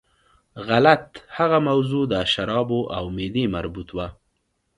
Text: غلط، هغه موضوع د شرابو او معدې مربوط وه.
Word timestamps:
غلط، 0.67 1.05
هغه 1.37 1.57
موضوع 1.69 2.03
د 2.11 2.15
شرابو 2.33 2.79
او 2.97 3.03
معدې 3.15 3.45
مربوط 3.55 3.89
وه. 3.97 4.07